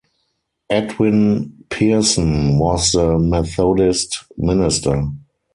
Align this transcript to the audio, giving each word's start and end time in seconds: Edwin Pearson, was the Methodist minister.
Edwin 0.67 1.63
Pearson, 1.69 2.57
was 2.57 2.93
the 2.93 3.19
Methodist 3.19 4.23
minister. 4.35 5.03